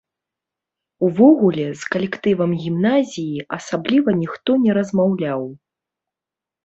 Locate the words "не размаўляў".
4.67-5.41